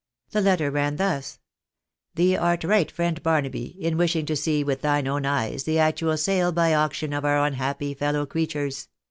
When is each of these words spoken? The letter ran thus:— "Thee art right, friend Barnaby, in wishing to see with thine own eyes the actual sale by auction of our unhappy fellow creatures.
The 0.31 0.41
letter 0.41 0.71
ran 0.71 0.95
thus:— 0.95 1.37
"Thee 2.15 2.35
art 2.35 2.63
right, 2.63 2.89
friend 2.89 3.21
Barnaby, 3.21 3.77
in 3.79 3.97
wishing 3.97 4.25
to 4.25 4.35
see 4.35 4.63
with 4.63 4.81
thine 4.81 5.07
own 5.07 5.27
eyes 5.27 5.65
the 5.65 5.77
actual 5.77 6.17
sale 6.17 6.51
by 6.51 6.73
auction 6.73 7.13
of 7.13 7.23
our 7.23 7.37
unhappy 7.45 7.93
fellow 7.93 8.25
creatures. 8.25 8.87